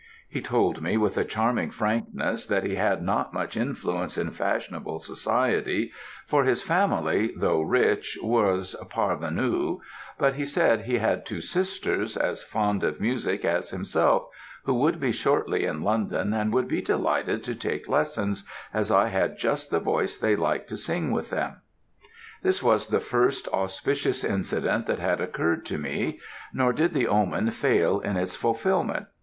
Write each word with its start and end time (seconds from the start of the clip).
He 0.27 0.41
told 0.41 0.81
me 0.81 0.97
with 0.97 1.15
a 1.15 1.23
charming 1.23 1.69
frankness, 1.69 2.47
that 2.47 2.63
he 2.63 2.73
had 2.73 3.03
not 3.03 3.35
much 3.35 3.55
influence 3.55 4.17
in 4.17 4.31
fashionable 4.31 4.97
society, 4.97 5.91
for 6.25 6.43
his 6.43 6.63
family, 6.63 7.31
though 7.37 7.61
rich, 7.61 8.17
was 8.23 8.75
parvenue, 8.89 9.77
but 10.17 10.33
he 10.33 10.43
said 10.47 10.81
he 10.85 10.97
had 10.97 11.23
two 11.23 11.39
sisters, 11.39 12.17
as 12.17 12.41
fond 12.41 12.83
of 12.83 12.99
music 12.99 13.45
as 13.45 13.69
himself, 13.69 14.25
who 14.63 14.73
would 14.73 14.99
be 14.99 15.11
shortly 15.11 15.65
in 15.65 15.83
London, 15.83 16.33
and 16.33 16.51
would 16.51 16.67
be 16.67 16.81
delighted 16.81 17.43
to 17.43 17.53
take 17.53 17.87
lessons, 17.87 18.43
as 18.73 18.89
I 18.91 19.09
had 19.09 19.37
just 19.37 19.69
the 19.69 19.79
voice 19.79 20.17
they 20.17 20.35
liked 20.35 20.67
to 20.69 20.77
sing 20.77 21.11
with 21.11 21.29
them. 21.29 21.57
"This 22.41 22.63
was 22.63 22.87
the 22.87 22.99
first 22.99 23.47
auspicious 23.49 24.23
incident 24.23 24.87
that 24.87 24.97
had 24.97 25.21
occurred 25.21 25.63
to 25.67 25.77
me, 25.77 26.19
nor 26.51 26.73
did 26.73 26.95
the 26.95 27.07
omen 27.07 27.51
fail 27.51 27.99
in 27.99 28.17
its 28.17 28.35
fulfilment. 28.35 29.05